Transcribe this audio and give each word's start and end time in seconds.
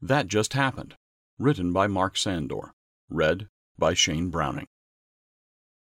That 0.00 0.28
Just 0.28 0.52
Happened, 0.52 0.96
written 1.40 1.72
by 1.72 1.88
Mark 1.88 2.16
Sandor, 2.16 2.72
read 3.10 3.48
by 3.76 3.94
Shane 3.94 4.30
Browning. 4.30 4.68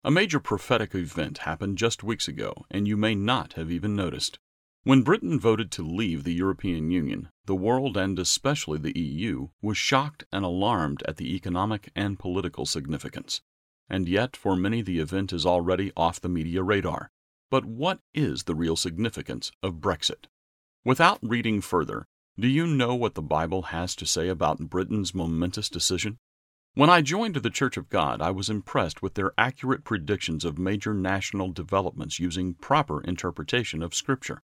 A 0.03 0.11
major 0.11 0.41
prophetic 0.41 0.95
event 0.95 1.39
happened 1.39 1.77
just 1.77 2.03
weeks 2.03 2.27
ago, 2.27 2.65
and 2.71 2.89
you 2.89 2.97
may 2.97 3.15
not 3.15 3.53
have 3.55 3.71
even 3.71 3.95
noticed. 3.95 4.39
When 4.85 5.03
Britain 5.03 5.39
voted 5.39 5.71
to 5.73 5.83
leave 5.83 6.25
the 6.25 6.33
European 6.33 6.91
Union, 6.91 7.29
the 7.45 7.55
world, 7.55 7.99
and 7.99 8.19
especially 8.19 8.79
the 8.79 8.99
EU, 8.99 9.49
was 9.61 9.77
shocked 9.77 10.25
and 10.33 10.47
alarmed 10.47 11.03
at 11.07 11.19
the 11.19 11.35
economic 11.35 11.91
and 11.95 12.19
political 12.19 12.65
significance. 12.65 13.43
And 13.87 14.09
yet, 14.09 14.35
for 14.35 14.57
many, 14.57 14.81
the 14.81 14.99
event 14.99 15.31
is 15.31 15.45
already 15.45 15.93
off 15.95 16.23
the 16.23 16.31
media 16.31 16.63
radar. 16.63 17.11
But 17.51 17.67
what 17.67 18.01
is 18.15 18.45
the 18.45 18.55
real 18.55 18.77
significance 18.77 19.53
of 19.63 19.75
Brexit? 19.75 20.27
Without 20.87 21.19
reading 21.21 21.61
further, 21.61 22.07
do 22.39 22.49
you 22.49 22.67
know 22.67 22.95
what 22.95 23.15
the 23.15 23.23
Bible 23.23 23.63
has 23.63 23.97
to 23.97 24.05
say 24.05 24.29
about 24.29 24.69
Britain's 24.69 25.15
momentous 25.15 25.71
decision? 25.71 26.19
When 26.75 26.91
I 26.91 27.01
joined 27.01 27.37
the 27.37 27.49
Church 27.49 27.79
of 27.79 27.89
God, 27.89 28.21
I 28.21 28.31
was 28.31 28.51
impressed 28.51 29.01
with 29.01 29.15
their 29.15 29.33
accurate 29.39 29.85
predictions 29.85 30.45
of 30.45 30.59
major 30.59 30.93
national 30.93 31.53
developments 31.53 32.21
using 32.21 32.53
proper 32.53 33.01
interpretation 33.01 33.83
of 33.83 33.95
Scripture. 33.95 34.43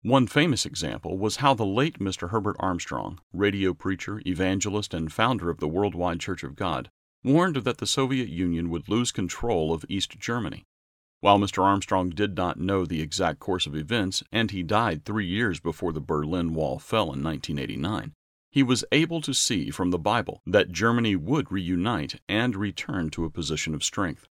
One 0.00 0.26
famous 0.26 0.64
example 0.64 1.18
was 1.18 1.36
how 1.36 1.52
the 1.52 1.66
late 1.66 1.98
Mr. 1.98 2.30
Herbert 2.30 2.56
Armstrong, 2.58 3.20
radio 3.34 3.74
preacher, 3.74 4.22
evangelist, 4.24 4.94
and 4.94 5.12
founder 5.12 5.50
of 5.50 5.58
the 5.58 5.68
Worldwide 5.68 6.20
Church 6.20 6.42
of 6.42 6.56
God, 6.56 6.90
warned 7.22 7.56
that 7.56 7.76
the 7.76 7.86
Soviet 7.86 8.30
Union 8.30 8.70
would 8.70 8.88
lose 8.88 9.12
control 9.12 9.74
of 9.74 9.84
East 9.90 10.18
Germany. 10.18 10.64
While 11.20 11.38
Mr. 11.38 11.62
Armstrong 11.62 12.10
did 12.10 12.36
not 12.36 12.60
know 12.60 12.84
the 12.84 13.00
exact 13.00 13.40
course 13.40 13.66
of 13.66 13.74
events, 13.74 14.22
and 14.30 14.50
he 14.50 14.62
died 14.62 15.04
three 15.04 15.26
years 15.26 15.60
before 15.60 15.92
the 15.92 16.00
Berlin 16.00 16.54
Wall 16.54 16.78
fell 16.78 17.12
in 17.12 17.22
1989, 17.22 18.12
he 18.50 18.62
was 18.62 18.84
able 18.92 19.20
to 19.22 19.34
see 19.34 19.70
from 19.70 19.90
the 19.90 19.98
Bible 19.98 20.40
that 20.46 20.72
Germany 20.72 21.16
would 21.16 21.50
reunite 21.50 22.20
and 22.28 22.54
return 22.54 23.10
to 23.10 23.24
a 23.24 23.30
position 23.30 23.74
of 23.74 23.84
strength. 23.84 24.28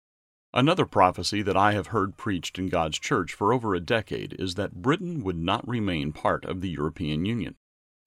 Another 0.53 0.85
prophecy 0.85 1.41
that 1.41 1.57
I 1.57 1.73
have 1.73 1.87
heard 1.87 2.15
preached 2.15 2.59
in 2.59 2.67
God's 2.67 2.99
church 2.99 3.33
for 3.33 3.51
over 3.51 3.73
a 3.73 3.79
decade 3.79 4.35
is 4.37 4.55
that 4.55 4.81
Britain 4.81 5.23
would 5.23 5.37
not 5.37 5.67
remain 5.67 6.11
part 6.11 6.45
of 6.45 6.61
the 6.61 6.69
European 6.69 7.25
Union. 7.25 7.55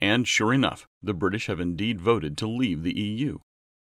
And 0.01 0.29
sure 0.29 0.53
enough, 0.53 0.87
the 1.03 1.15
British 1.15 1.47
have 1.49 1.59
indeed 1.59 2.01
voted 2.01 2.37
to 2.39 2.47
leave 2.47 2.83
the 2.83 2.97
EU. 2.99 3.39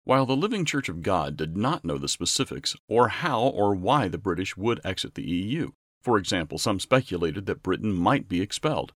While 0.06 0.26
the 0.26 0.36
Living 0.36 0.66
Church 0.66 0.90
of 0.90 1.02
God 1.02 1.38
did 1.38 1.56
not 1.56 1.86
know 1.86 1.98
the 1.98 2.10
specifics 2.10 2.76
or 2.90 3.08
how 3.08 3.42
or 3.42 3.74
why 3.74 4.10
the 4.10 4.18
British 4.18 4.58
would 4.58 4.82
exit 4.84 5.16
the 5.16 5.24
EU, 5.24 5.72
for 6.02 6.18
example, 6.18 6.58
some 6.58 6.82
speculated 6.82 7.46
that 7.46 7.64
Britain 7.64 7.94
might 7.94 8.28
be 8.28 8.42
expelled. 8.42 8.92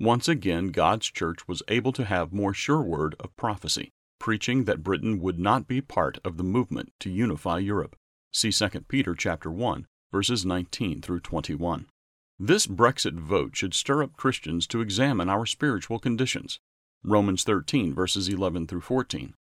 Once 0.00 0.28
again, 0.28 0.68
God's 0.68 1.10
church 1.10 1.46
was 1.46 1.62
able 1.68 1.92
to 1.92 2.06
have 2.06 2.32
more 2.32 2.54
sure 2.54 2.80
word 2.80 3.14
of 3.20 3.36
prophecy, 3.36 3.90
preaching 4.18 4.64
that 4.64 4.82
Britain 4.82 5.20
would 5.20 5.38
not 5.38 5.68
be 5.68 5.82
part 5.82 6.18
of 6.24 6.38
the 6.38 6.44
movement 6.44 6.92
to 7.00 7.10
unify 7.10 7.58
Europe. 7.58 7.94
See 8.32 8.50
2 8.50 8.68
Peter 8.88 9.14
chapter 9.14 9.50
1, 9.50 9.86
verses 10.10 10.46
19 10.46 11.02
through 11.02 11.20
21. 11.20 11.86
This 12.38 12.66
Brexit 12.66 13.18
vote 13.18 13.56
should 13.56 13.74
stir 13.74 14.02
up 14.02 14.16
Christians 14.16 14.66
to 14.68 14.80
examine 14.80 15.28
our 15.28 15.44
spiritual 15.44 15.98
conditions. 15.98 16.60
Romans 17.04 17.44
13 17.44 17.94
verses 17.94 18.28
11 18.28 18.66
through 18.66 18.80
14. 18.80 19.34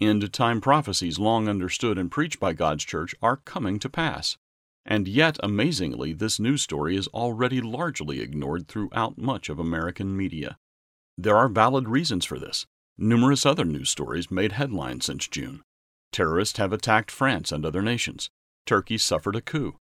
End 0.00 0.32
time 0.32 0.60
prophecies 0.60 1.18
long 1.18 1.48
understood 1.48 1.98
and 1.98 2.10
preached 2.10 2.38
by 2.38 2.52
God's 2.52 2.84
church 2.84 3.16
are 3.20 3.38
coming 3.38 3.80
to 3.80 3.88
pass. 3.88 4.36
And 4.86 5.08
yet, 5.08 5.38
amazingly, 5.42 6.12
this 6.12 6.38
news 6.38 6.62
story 6.62 6.96
is 6.96 7.08
already 7.08 7.60
largely 7.60 8.20
ignored 8.20 8.68
throughout 8.68 9.18
much 9.18 9.48
of 9.48 9.58
American 9.58 10.16
media. 10.16 10.56
There 11.16 11.36
are 11.36 11.48
valid 11.48 11.88
reasons 11.88 12.24
for 12.24 12.38
this. 12.38 12.64
Numerous 12.96 13.44
other 13.44 13.64
news 13.64 13.90
stories 13.90 14.30
made 14.30 14.52
headlines 14.52 15.04
since 15.04 15.26
June. 15.26 15.62
Terrorists 16.12 16.58
have 16.58 16.72
attacked 16.72 17.10
France 17.10 17.50
and 17.50 17.66
other 17.66 17.82
nations. 17.82 18.30
Turkey 18.66 18.98
suffered 18.98 19.34
a 19.34 19.40
coup. 19.40 19.76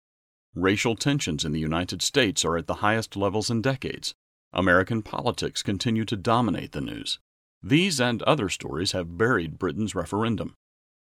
Racial 0.55 0.95
tensions 0.95 1.45
in 1.45 1.52
the 1.52 1.60
United 1.60 2.02
States 2.02 2.44
are 2.44 2.58
at 2.58 2.66
the 2.66 2.76
highest 2.76 3.16
levels 3.16 3.52
in 3.52 3.61
decades. 3.61 4.16
American 4.52 5.04
politics 5.04 5.61
continue 5.61 6.05
to 6.05 6.17
dominate 6.17 6.72
the 6.72 6.82
news. 6.82 7.20
These 7.67 8.00
and 8.00 8.23
other 8.23 8.48
stories 8.48 8.94
have 8.94 9.17
buried 9.17 9.60
Britain's 9.60 9.94
referendum. 9.94 10.55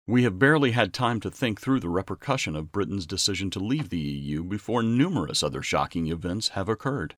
We 0.06 0.24
have 0.24 0.38
barely 0.38 0.72
had 0.72 0.92
time 0.92 1.18
to 1.20 1.30
think 1.30 1.58
through 1.58 1.80
the 1.80 1.88
repercussion 1.88 2.54
of 2.56 2.70
Britain's 2.70 3.06
decision 3.06 3.48
to 3.52 3.58
leave 3.58 3.88
the 3.88 3.98
EU 3.98 4.44
before 4.44 4.82
numerous 4.82 5.42
other 5.42 5.62
shocking 5.62 6.08
events 6.08 6.48
have 6.48 6.68
occurred. 6.68 7.16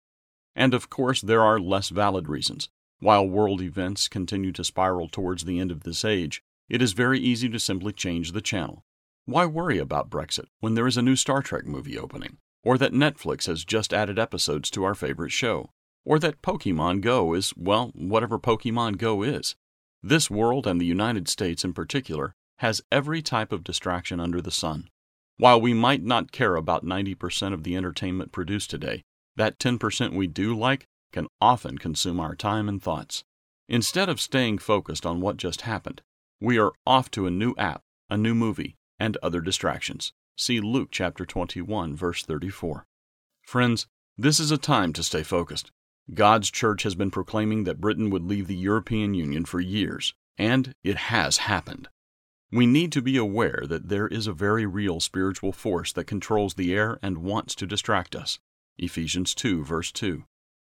And 0.55 0.75
of 0.75 0.91
course, 0.91 1.19
there 1.19 1.41
are 1.41 1.59
less 1.59 1.89
valid 1.89 2.29
reasons. 2.29 2.69
While 2.99 3.27
world 3.27 3.59
events 3.59 4.07
continue 4.07 4.51
to 4.51 4.63
spiral 4.63 5.09
towards 5.09 5.45
the 5.45 5.59
end 5.59 5.71
of 5.71 5.81
this 5.81 6.05
age, 6.05 6.43
it 6.69 6.83
is 6.83 6.93
very 6.93 7.19
easy 7.19 7.49
to 7.49 7.59
simply 7.59 7.91
change 7.91 8.33
the 8.33 8.41
channel. 8.41 8.83
Why 9.25 9.47
worry 9.47 9.79
about 9.79 10.11
Brexit 10.11 10.45
when 10.59 10.75
there 10.75 10.85
is 10.85 10.95
a 10.95 11.01
new 11.01 11.15
Star 11.15 11.41
Trek 11.41 11.65
movie 11.65 11.97
opening, 11.97 12.37
or 12.63 12.77
that 12.77 12.93
Netflix 12.93 13.47
has 13.47 13.65
just 13.65 13.95
added 13.95 14.19
episodes 14.19 14.69
to 14.69 14.83
our 14.83 14.93
favorite 14.93 15.31
show? 15.31 15.71
Or 16.05 16.19
that 16.19 16.41
Pokemon 16.41 17.01
Go 17.01 17.33
is, 17.33 17.53
well, 17.55 17.91
whatever 17.95 18.37
Pokemon 18.37 18.97
Go 18.97 19.23
is. 19.23 19.55
This 20.01 20.29
world, 20.29 20.67
and 20.67 20.79
the 20.79 20.85
United 20.85 21.27
States 21.27 21.63
in 21.63 21.73
particular, 21.73 22.33
has 22.57 22.81
every 22.91 23.21
type 23.21 23.51
of 23.51 23.63
distraction 23.63 24.19
under 24.19 24.41
the 24.41 24.51
sun. 24.51 24.89
While 25.37 25.59
we 25.59 25.73
might 25.73 26.03
not 26.03 26.31
care 26.31 26.55
about 26.55 26.85
90% 26.85 27.53
of 27.53 27.63
the 27.63 27.75
entertainment 27.75 28.31
produced 28.31 28.69
today, 28.69 29.03
that 29.35 29.59
10% 29.59 30.13
we 30.13 30.27
do 30.27 30.57
like 30.57 30.85
can 31.11 31.27
often 31.39 31.77
consume 31.77 32.19
our 32.19 32.35
time 32.35 32.69
and 32.69 32.81
thoughts. 32.81 33.23
Instead 33.67 34.09
of 34.09 34.21
staying 34.21 34.57
focused 34.57 35.05
on 35.05 35.21
what 35.21 35.37
just 35.37 35.61
happened, 35.61 36.01
we 36.41 36.59
are 36.59 36.73
off 36.85 37.09
to 37.11 37.25
a 37.25 37.31
new 37.31 37.55
app, 37.57 37.81
a 38.09 38.17
new 38.17 38.35
movie, 38.35 38.75
and 38.99 39.17
other 39.23 39.41
distractions. 39.41 40.11
See 40.37 40.59
Luke 40.59 40.89
chapter 40.91 41.25
21 41.25 41.95
verse 41.95 42.23
34. 42.23 42.85
Friends, 43.41 43.87
this 44.17 44.39
is 44.39 44.51
a 44.51 44.57
time 44.57 44.93
to 44.93 45.03
stay 45.03 45.23
focused. 45.23 45.71
God's 46.13 46.51
church 46.51 46.83
has 46.83 46.95
been 46.95 47.11
proclaiming 47.11 47.63
that 47.63 47.79
Britain 47.79 48.09
would 48.09 48.23
leave 48.23 48.47
the 48.47 48.55
European 48.55 49.13
Union 49.13 49.45
for 49.45 49.61
years, 49.61 50.13
and 50.37 50.73
it 50.83 50.97
has 50.97 51.37
happened. 51.37 51.87
We 52.51 52.65
need 52.65 52.91
to 52.91 53.01
be 53.01 53.17
aware 53.17 53.63
that 53.67 53.89
there 53.89 54.07
is 54.07 54.27
a 54.27 54.33
very 54.33 54.65
real 54.65 54.99
spiritual 54.99 55.51
force 55.51 55.93
that 55.93 56.05
controls 56.05 56.53
the 56.53 56.73
air 56.73 56.99
and 57.01 57.19
wants 57.19 57.55
to 57.55 57.65
distract 57.65 58.15
us. 58.15 58.37
Ephesians 58.77 59.33
2, 59.33 59.63
verse 59.63 59.91
2. 59.91 60.23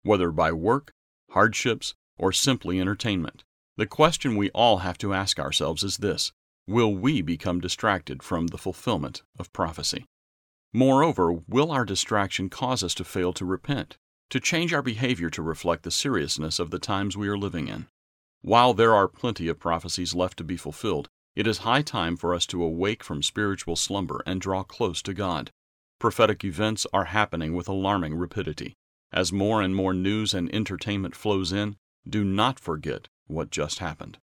Whether 0.03 0.33
by 0.33 0.51
work, 0.51 0.93
hardships, 1.31 1.95
or 2.17 2.33
simply 2.33 2.81
entertainment, 2.81 3.45
the 3.77 3.87
question 3.87 4.35
we 4.35 4.51
all 4.51 4.79
have 4.79 4.99
to 4.99 5.15
ask 5.15 5.39
ourselves 5.39 5.85
is 5.85 5.99
this 5.99 6.33
Will 6.67 6.95
we 6.95 7.23
become 7.23 7.61
distracted 7.61 8.23
from 8.23 8.49
the 8.49 8.59
fulfillment 8.59 9.23
of 9.39 9.53
prophecy? 9.53 10.05
Moreover, 10.73 11.33
will 11.33 11.71
our 11.71 11.85
distraction 11.85 12.51
cause 12.51 12.83
us 12.83 12.95
to 12.95 13.05
fail 13.05 13.33
to 13.35 13.45
repent? 13.45 13.99
To 14.31 14.41
change 14.41 14.75
our 14.75 14.83
behavior 14.83 15.31
to 15.31 15.43
reflect 15.43 15.83
the 15.83 15.91
seriousness 15.91 16.59
of 16.59 16.71
the 16.71 16.79
times 16.79 17.17
we 17.17 17.29
are 17.29 17.39
living 17.39 17.69
in. 17.69 17.87
While 18.43 18.75
there 18.75 18.95
are 18.95 19.09
plenty 19.09 19.49
of 19.49 19.59
prophecies 19.59 20.15
left 20.15 20.37
to 20.39 20.45
be 20.45 20.57
fulfilled, 20.57 21.09
it 21.35 21.47
is 21.47 21.59
high 21.59 21.83
time 21.83 22.17
for 22.17 22.35
us 22.35 22.47
to 22.47 22.63
awake 22.63 23.03
from 23.03 23.23
spiritual 23.23 23.77
slumber 23.77 24.23
and 24.27 24.41
draw 24.41 24.63
close 24.63 25.01
to 25.03 25.15
God. 25.15 25.51
Prophetic 25.99 26.45
events 26.45 26.87
are 26.93 27.07
happening 27.07 27.55
with 27.55 27.69
alarming 27.69 28.15
rapidity. 28.15 28.75
As 29.13 29.33
more 29.33 29.63
and 29.63 29.75
more 29.75 29.95
news 29.95 30.35
and 30.35 30.55
entertainment 30.55 31.17
flows 31.17 31.53
in, 31.53 31.77
do 32.09 32.23
not 32.23 32.61
forget 32.61 33.09
what 33.27 33.51
just 33.51 33.79
happened. 33.79 34.19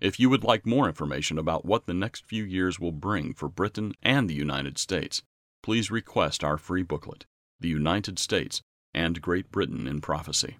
If 0.00 0.20
you 0.20 0.30
would 0.30 0.44
like 0.44 0.64
more 0.64 0.86
information 0.86 1.38
about 1.38 1.64
what 1.64 1.86
the 1.86 1.94
next 1.94 2.24
few 2.24 2.44
years 2.44 2.78
will 2.78 2.92
bring 2.92 3.34
for 3.34 3.48
Britain 3.48 3.94
and 4.02 4.30
the 4.30 4.34
United 4.34 4.78
States, 4.78 5.22
please 5.62 5.90
request 5.90 6.44
our 6.44 6.56
free 6.56 6.84
booklet, 6.84 7.26
The 7.60 7.68
United 7.68 8.20
States 8.20 8.62
and 8.98 9.22
Great 9.22 9.52
Britain 9.52 9.86
in 9.86 10.00
Prophecy. 10.00 10.58